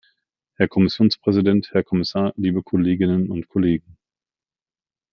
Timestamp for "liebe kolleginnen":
2.35-3.29